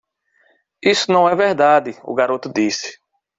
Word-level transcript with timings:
"Isso 0.83 1.11
não 1.11 1.29
é 1.29 1.35
verdade,?" 1.35 1.99
o 2.03 2.15
garoto 2.15 2.51
disse. 2.51 2.97